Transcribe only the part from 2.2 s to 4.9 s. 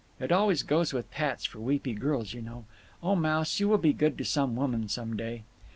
you know…. O Mouse, you will be good to some woman